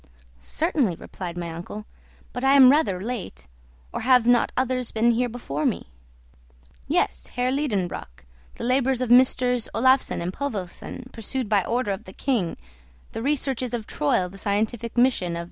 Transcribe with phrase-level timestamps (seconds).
[0.39, 1.85] "Certainly," replied my uncle;
[2.33, 3.45] "but I am rather late;
[3.93, 5.91] or have not others been here before me?"
[6.87, 8.25] "Yes, Herr Liedenbrock;
[8.55, 9.67] the labours of MM.
[9.75, 12.57] Olafsen and Povelsen, pursued by order of the king,
[13.11, 15.39] the researches of Troïl the scientific mission of MM.